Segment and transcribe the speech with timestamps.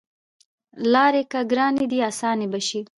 [0.91, 2.81] لاری که ګرانې دي اسانې به شي